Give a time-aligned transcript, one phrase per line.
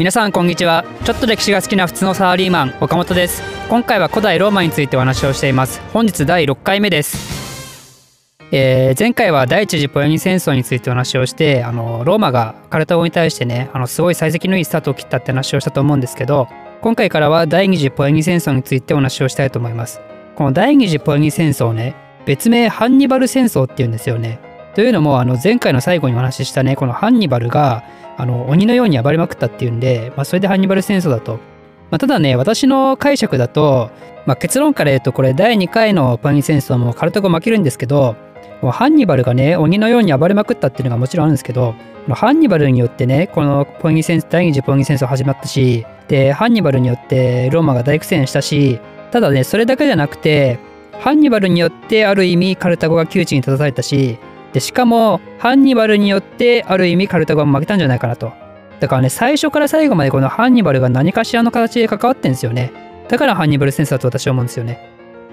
[0.00, 0.86] 皆さんこんにちは。
[1.04, 3.42] ちょっと歴史が好きな普通のサラリーマン岡本です。
[3.68, 5.82] 今回は古代ローマについてお話をしています。
[5.92, 8.48] 本日第6回目です。
[8.50, 16.48] えー、前回は第一次ポエニ戦争についてお話をしてあのローマがカルタゴに対してねあのすごい幸先のいいスタートを切ったって話をしたと思うんですけど
[16.80, 20.00] 今回からは第二次ポエニ戦争についてお話をしたいと思います。
[20.34, 21.94] この第二次ポエニ戦争ね
[22.24, 24.49] 別名ハンニバル戦争っていうんですよね。
[24.74, 27.84] というのもあの前回の最後にお話ししたねこのハンニバルが
[28.16, 31.38] あの鬼のように暴れまくったっていうんで、まあ、それでハンニバル戦争だと。
[31.90, 33.90] まあ、ただね、私の解釈だと、
[34.26, 38.16] まあ、結論から言うとこれ第2回のパニ戦争もカルタゴ負けるんですけど、
[38.62, 41.74] もうハンニバルがね、鬼のように暴れまくったっていうのがもちろんあるんですけど、
[42.10, 48.78] ハンニバルによってね、このポニ戦第二次ポニ戦争始まったし、で、ハンニバルによってローマが大苦戦したし、
[49.10, 50.58] ただね、それだけじゃなくて、
[51.00, 54.18] ハンニバルによってある意味カルタゴが窮地に立たされたし、
[54.52, 58.32] で、しかも、ハンニバルによって、ある意味カルタゴが負けたんじゃないかなと。
[58.80, 62.72] だからね、最初から最後までこのハンニバルが何かしらの形で関わってんですよね。
[63.08, 64.78] だからハンニバル戦争だと私は思うんですよね。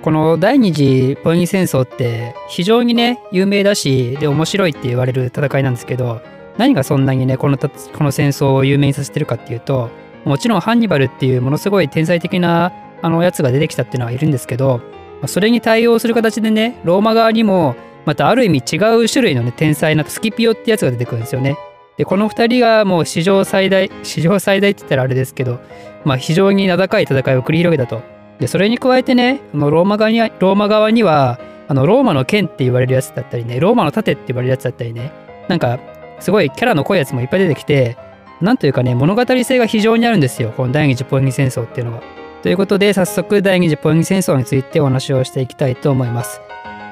[0.02, 6.22] この第二次ポエニ戦争って非常にね、有名だし、で、面白いって言われる戦いなんですけど、
[6.58, 7.70] 何がそんなにね、このこ
[8.04, 9.90] の戦争を有名にさせてるかっていうと、
[10.26, 14.82] もちろんハンニバルっていうものすごい天才的なあのやつが出てきたっていうのはいるんですけど、
[15.26, 17.76] それに対応する形でね、ローマ側にも
[18.08, 21.58] またある意味違う種類のね、天才なスキピオってやつが出てくるんですよね。
[21.98, 25.60] で、この2人がもう史上最大、史上最大って言ったらあれですけど、
[26.06, 28.02] まあ非常に名高い戦いを繰り広げたと。
[28.40, 35.12] で、それに加えてね、あのローマ側には、ローマ側には、あのローマの剣って言われるやつだったりね、ローマの盾って言われるやつだったりね、
[35.50, 35.78] なんか
[36.22, 37.98] すごいキャラの濃いやつもいっぱい出てきて、
[38.40, 42.02] なんというかね、物語性が非常にあるんですよ、この第二次ポエニ戦争っていうのは。
[42.42, 46.40] ということで、早速第二次ポエニ戦争についてお話をしていきたいと思います。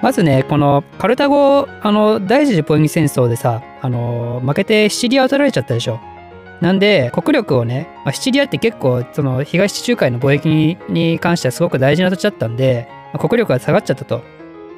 [0.06, 6.00] まずね、このカルタゴ、あの、第一次ポエニ戦争でさ、あの、負けてシチリアを取られちゃったでしょ。
[6.62, 14.22] なんで、国力をね、まあ、シチリアって結構、その、東地中海の貿易に関してはすごく大事な土地だったんで、まあ、国力が下がっちゃったと。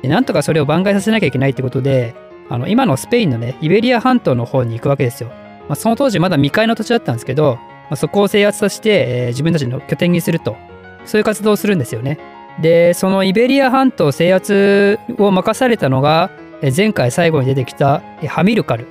[0.02, 2.16] で、なんとかそれを挽回させなきゃいけないってことで、
[2.48, 5.30] あの、今のスペインのね、イベリア半島の方に行くわけですよ。
[5.68, 10.56] まあ、その当時まだ未開の土地だったんですけど、まあ、そこを制圧させて、えー、自分たちの拠点にすると。
[11.04, 12.18] そういう活動をするんですよね。
[12.62, 16.32] で、そのイベリア半島制圧を任されたのが、
[16.76, 18.88] 前回最後に出てきたハミルカル。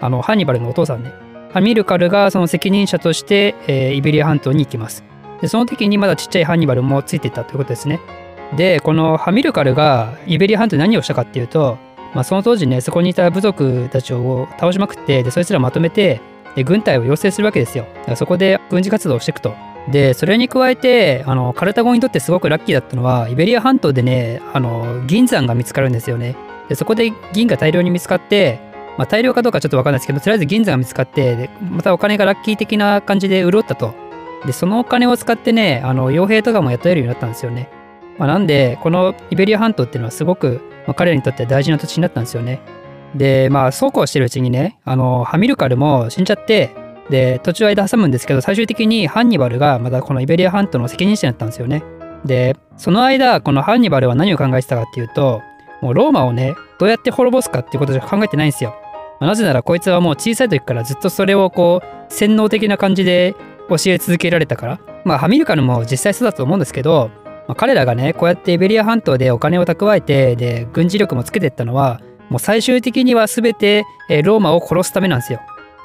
[0.00, 1.12] あの、ハンニバルのお父さんね。
[1.52, 5.04] ハミルカルがその責任者として、えー、イベリア半島に行きます。
[5.40, 8.00] で、その時にまだちっちゃいハンニバルもついていたということですね。
[8.56, 11.78] で、このハミルカルがイベリア半島に何をしたかっていうと、
[12.14, 16.20] まあ、その当時ね、そこにいた部族たちを倒しまくって、で、そいつらまとめて、
[16.56, 17.86] で軍隊を養成するわけですよ。
[18.16, 19.54] そこで軍事活動をしていくと。
[19.88, 26.36] で、それに加えて、あの、カルタゴにとってすごくラッキーだったのは、イベリア半島でね、あの、銀山が見つかるんですよね。
[26.68, 28.60] で、そこで銀が大量に見つかって、
[28.98, 33.94] まあ、大量かどうかちょっとわかんないですけど、とりあえず銀山が見つかって、で、またお金がラッキー的な感じで潤ったと。
[34.46, 37.68] で、そのお金を使ってね、あの、傭兵とかも雇えるようになったんですよね。
[38.18, 42.60] まあ、なんで、このイベリア半島っていうのはすごく、まあ、彼らにとって大事な土地になったんですよね。
[43.14, 46.70] で、まあ、そうこうしてるうちにね、あの、ハミルカルも死んじゃって、
[47.10, 51.82] で、途中間挟むんですけど、最終的にハンニバルがまたこのイベリア半島の責任者になったんですよね。
[52.24, 55.42] で、その間、このハンニバルは何を考えてたかっていうと、
[55.82, 58.74] もうローマをね、どうやって滅ぼすかっていうことしか考えてないんですよ。
[59.18, 63.34] まなぜならこいつはもう小さい時からずっとそれをこう、洗脳的な感じで
[63.68, 64.80] 教え続けられたから。
[65.04, 67.10] まあ、ハミルカルも実際そうだと思うんですけど、
[67.48, 73.84] まあ、彼らがね、こうやってイベリア半島でお金を蓄えて、で、軍事力もつけていったのは、もう最終的には全て
[74.22, 75.40] ローマを殺すためなんですよ。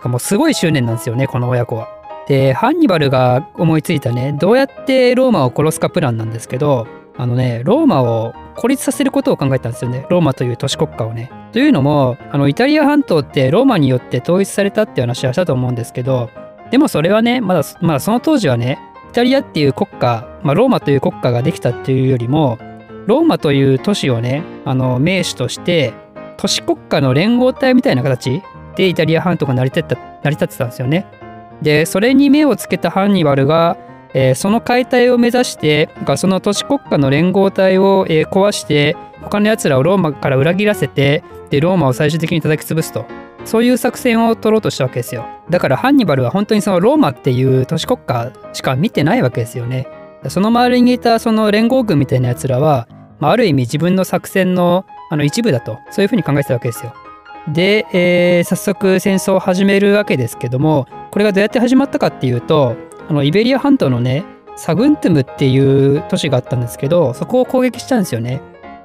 [0.09, 1.89] もうすごい執念なんですよね、この親子は。
[2.27, 10.05] で、ハンニバルが思いついたね、どうやってローマを殺すかプランなんですけど、あのね、ローマを孤立させることを考えたんですよね。
[10.09, 11.31] ローマという都市国家をね。
[11.51, 16.29] というのも、あの、イタリア半島ってローマによって統一されたって話はしたと思うんですけど、
[16.71, 18.79] でもそれはね、まだ、まだその当時はね、
[19.11, 22.57] イタリアっていう国家、まあ、ローマという国家ができたっていうよりも、
[23.05, 25.93] ローマという都市をね、あの、名手として、
[26.37, 28.41] 都市国家の連合体みたいな形
[28.75, 31.05] でイタリア半島が成り立った成り立ってたんですよね。
[31.61, 33.77] でそれに目をつけたハンニバルが、
[34.13, 43.05] えー、その解体を目指してその都市国家の連合体を、えー、壊して他のやつらをローマから裏切らせてでローマを最終的に叩き潰すと。
[43.45, 45.25] そういう作戦を取ろうとしたわけですよ。
[45.51, 49.87] だからハンニバルは本当にそのローマっていう都市国家しか見てないわけですよね。
[50.29, 52.87] その周りにいたその連合軍みたいなやつらは、
[53.19, 56.93] まあ、ある意味自分の作戦のあの一部だとそういうふうに考えてたわけですよ。
[57.47, 62.75] で、えー、早速戦争を始めるわけですけどもこれがどうやって始まったかっていうと
[63.07, 64.25] あのイベリア半島のね
[64.55, 68.41] サグントゥムっていう都市があったんですけどそこを攻撃したんですよね。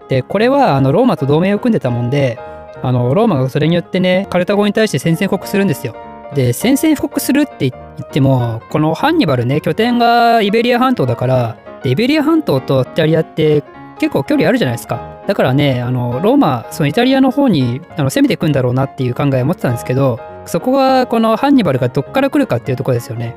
[0.09, 2.39] でこれはあのローマと同盟を組んでたもんで
[2.83, 5.95] あのローマがそれによってねカルタゴに対して宣戦布告するんですよ。
[6.35, 7.73] で宣戦布告するって言
[8.03, 13.65] ってもこのハンニバルね拠点がイベリア半島だからイベリア半島とイタリアって
[13.99, 23.37] 結構距離あるじゃないですかだからねあのローマそのイタリアの方にあの攻めていくんだろうなっていう考えを持ってたんですけどそこがこのハンニバルがどっから来るかっていうとこですよね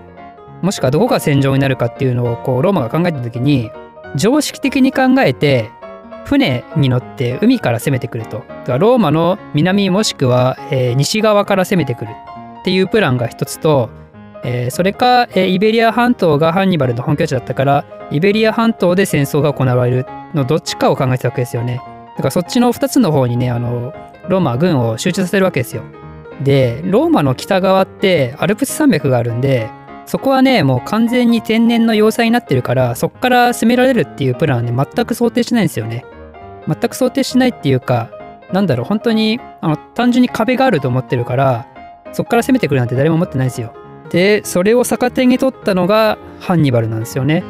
[0.64, 3.70] もしくはどこが戦場になるかっていうのをこうローマが考えた時に
[4.16, 5.70] 常識的に考えて
[6.26, 8.38] 船に乗って海から攻めてくると。
[8.38, 12.12] だからローマの南もしくは、え、西側から攻めてくる
[12.62, 13.90] っていうプランが一つと、
[14.44, 21.82] えー、それか、えー、イベリア半島がハンニバルの本拠地だったからイベリア半島で戦争が行われるのどっちかを考えてたわけですよね。
[22.16, 23.94] だからそっちの2つの方にねあの
[24.28, 25.84] ローマ軍を集中させるわけですよ。
[26.44, 29.70] でローマの北側ってアルプス山脈があるんで
[30.06, 36.06] そこはねもう完全に天然の要塞になってるからそこから攻められるっていうプランはね全く想定しないんですよね。
[36.68, 38.10] 全く想定しないっていうか
[38.52, 41.68] なんだろう本当にあの単純に壁があると思ってるから
[42.12, 43.74] そこから攻めてくるなんて誰も思ってないですよ。
[44.14, 47.44] でそれを逆手に取ったのがハンニバルなんですよね。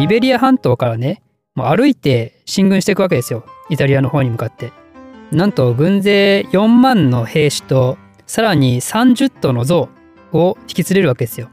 [0.00, 1.22] イベリア半島からね
[1.54, 4.72] もう歩いて進軍していくわけですよイタリアの方に向かって。
[5.32, 9.88] なんと軍勢4万の兵士とさらに30頭の象
[10.32, 11.48] を引き連れるわけですよ。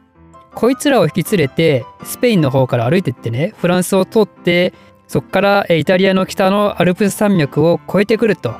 [0.53, 4.73] こいつらを引き連れてスペインの方から歩いてってねフランスを通って
[5.07, 8.53] そこからイタリアの北のアルプス山脈を越えてくると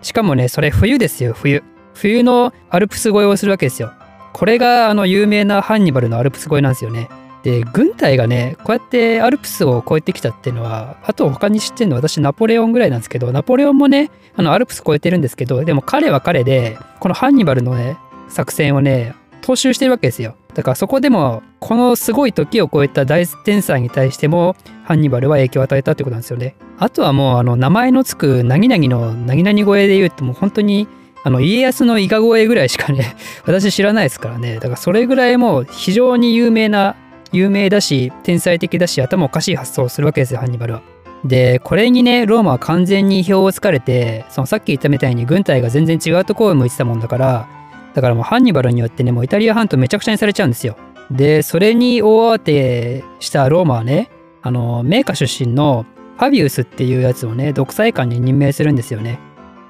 [0.00, 1.64] しかもねそれ冬ですよ冬
[1.94, 3.92] 冬のアルプス越えをするわけですよ
[4.32, 7.08] これがあの有名なハンニバルのアルプス越えなんですよね
[7.42, 17.96] で軍隊がねこうやってアルプスを越えてきたっていうのはあと他に知ってるの私ナポレオンぐらいなんですけどナポレオンもねあのアルプス越えてるんですけどでも彼は彼でこのハンニバルのね
[18.28, 26.56] 作戦をね踏襲してるわけですよだからそこでもこのすごい時を超えた大天才に対してもハンニバルは影響を与えたってことなんですよね。
[26.78, 30.88] あとはもうあの名前のつくなぎなぎのなぎなぎ声で言うともう本当に
[31.22, 36.96] あの家康の伊賀声ぐらいしかね 私知らないですからねだからそれぐらいもう非常に有名な
[37.32, 40.82] 有名だし天才的だし頭おかしい発想をするわけですよハンニバルは。
[41.24, 47.60] でこれにねローマは完全に意表をつかれてそのさっき言ったみたいに軍隊が全然違うところを向いてたもんだから
[47.94, 50.76] だからもうハンニバルによってね、もうイタリア半島めちゃくちゃにされちゃうんですよ。
[51.10, 54.10] で、それに大慌てしたローマはね、
[54.42, 59.18] あの、名家出身のファビウスっていうやつをね、独裁官に任命するんですよね。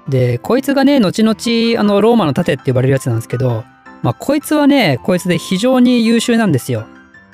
[0.08, 3.64] で、こいつがね、後々、あの、ローマの盾って呼ばれるやつなんですけど、
[4.02, 6.86] まあ、こいつはね、こいつで非常に優秀なんですよ。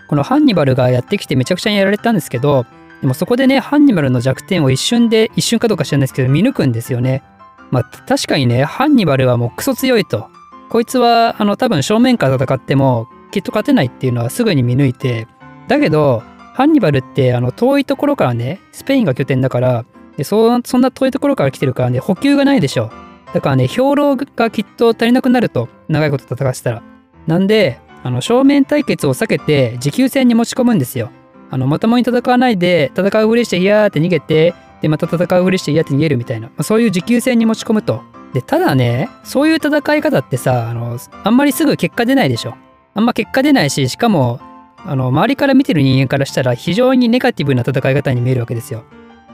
[0.08, 2.66] このハンニバルがやってきてめちゃくちゃにやられたんですけど、
[3.00, 7.22] でもそこでね、ハンニバルの弱点を一瞬で、一瞬かどうか知らないですけど、見抜くんですよね。
[7.70, 10.30] まあ、確かにね、ハンニバルはもうクソ強いと。
[10.69, 15.28] こいつはあの多分正面から戦ってもきっと勝てないっていうのはすぐに見抜いて
[15.69, 16.22] だけど
[16.54, 19.84] ハンニバルってあの遠いところからねスペインが拠点だから
[20.16, 22.90] でそそんな遠いところから来てるからね補給がないでしょ。
[23.34, 26.82] だからね兵糧がきっと足りなくなると長いこと戦わせたら。
[27.26, 31.10] なんであの正面対決を避けて持久戦に持ち込むんですよ。
[31.50, 38.02] あのまともに戦わないで戦うふりしてヒヤーって逃げてでまた戦うふりしてヒヤーって逃げるみたいな、まあ、そういう持久戦に持ち込むと。
[38.36, 42.54] で、ただね、そういう戦い方ってさ、あの、あんまりすぐ結果出ないでしょ。
[42.92, 44.40] あんま結果出ないし、しかも、
[44.84, 48.84] あの、周りから見てる人間からしたら非常にネガティブな戦い方に見えるわけですよ。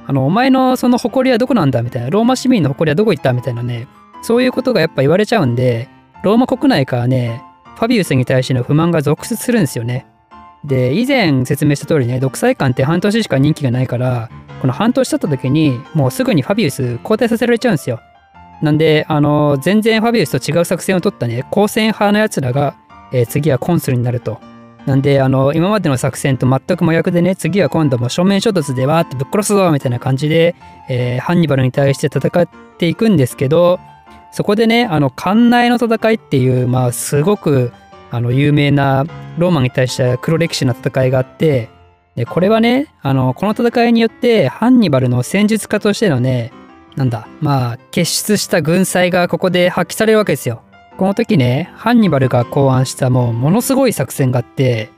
[0.06, 3.86] あの、お前のその誇りはどこなんだみたいな、ローマ市民の誇りはどこ行ったみたいなね、
[4.22, 5.88] そういうことがやっぱ言われちゃうんで、
[6.22, 7.42] ローマ国内からね、
[7.76, 10.06] ファビウスに対しての不満が続出するんですよね。
[10.64, 14.30] で、以前説明した通りね、独裁官って半年しか任期がないから、
[14.60, 18.00] この半年経った時に、もうすぐにファビウス交代させられちゃうんですよ。
[18.62, 22.76] なんで、あの、全然ファビウスと違う作戦を取ったね、光線派のやつらが、
[23.12, 24.40] えー、次はコンスルになると。
[24.86, 30.56] なんで、あの、今までの作戦と全く真逆でね、次は今度も正面衝突でわーってぶっ殺すぞみたいな感じで、
[30.88, 32.48] えー、ハンニバルに対して戦っ
[32.78, 33.78] ていくんですけど、
[34.32, 37.72] そこでね、あの、艦内の戦いっていう、まあ、すごく、
[38.10, 39.04] あの、有名な
[39.38, 41.68] ローマに対して黒歴史な戦いがあって、
[42.16, 46.52] で、これはね、あの、この戦いによって、ハンニバルの戦術家としてのね、
[46.96, 50.62] なんだ、まあ、結出した軍祭がここで発揮されるわけですよ。
[50.96, 54.90] この時ね、ハンニバルが考案したもうものすごい作戦があって、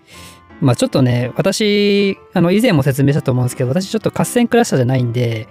[0.61, 5.49] まあちょっとね、私、あの、以前も説明したと思うんですけど、私ちょっと合戦クラッシャーじゃないんで、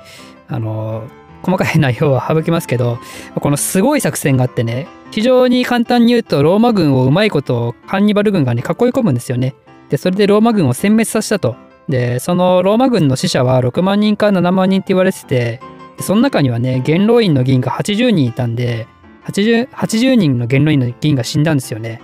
[0.48, 1.04] あの、
[1.44, 3.00] 細かい内容は省きますけど、
[3.36, 9.54] このすごい作戦があってね、非常に簡単に言うと、ローマ軍をうまいことハンニバル軍がね、囲い込むんですよね。
[9.90, 11.56] で、それでローマ軍を殲滅させたと。
[11.90, 15.60] で、そのローマ軍の死者は6万人から7万人って言われてて、
[16.00, 18.88] その中にはね、元老院の議員が80人いたんで、
[19.26, 22.02] 80, 80人の元老院の議員が死んだんですよね。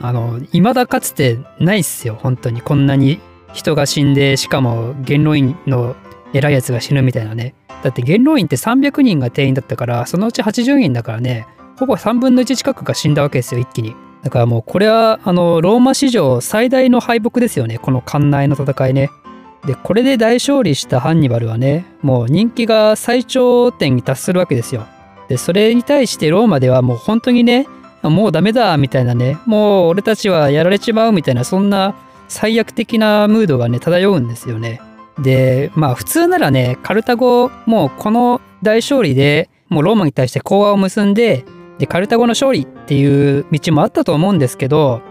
[0.00, 2.60] あの、未だかつてないっすよ、本当に。
[2.60, 3.20] こんなに
[3.52, 5.96] 人が死んで、しかも元老院の
[6.32, 7.54] 偉いやつが死ぬみたいなね。
[7.82, 11.46] だって元老院って300人が定員だったから、そのうち80人だからね、
[11.78, 13.94] ほぼ3分の1近くが死んだわけですよ、一気に。
[14.24, 19.10] だからもうこれはあのローマ史上最大の敗北ですよねこの艦内の戦いね
[19.66, 24.86] でこれで大勝利したハンニバルはねもう人気が最頂点に達するわけですよ
[25.28, 27.66] でそれに対してローマではもう本当にね
[28.02, 31.94] もうダメだみたいなねもう俺たちはやられちまうみたいなそんな
[32.28, 34.80] 最悪的なムードがね漂うんですよね。
[35.18, 41.44] でまあ普通ならねカルタゴもうこの大勝利でもうローマに対して講和を結んで
[41.78, 45.02] でカルタゴの勝利っていう道もあったと思うんですけど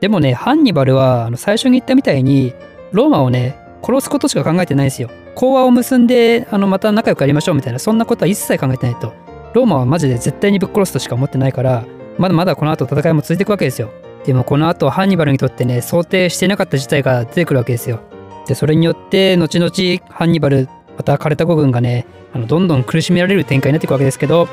[0.00, 2.52] でもねハンニバルはあの最初に言ったみたいに
[2.92, 5.10] ローマをね殺すことしか考えてないんですよ。
[5.34, 9.25] 講和を結んであのまた仲良くやりましょうみたいなそんなことは一切考えてないと。
[9.56, 11.86] ローマはマジで絶対にぶっ殺すとしか思ってないから
[12.18, 13.90] まだまだこの後戦いも続いていくわけですよ。
[14.26, 18.00] でもこの後ハンニバルにとってね想定してなかった事態が出てくるわけですよ。
[18.46, 19.72] でそれによって後々
[20.10, 24.46] ハンニバルまたカルタゴ軍がねあのどんどん苦しめられる展開になっていくわけですけど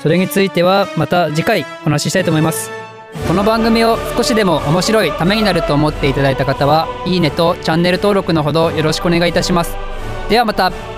[0.00, 2.70] それについてはまた次回お話ししたいと思います。
[3.26, 9.76] この番組を少しでも面白いためになると思っていただいた方はいいねとチャンネル登録のほどよろしくお願いいたします。
[10.30, 10.97] ではまた。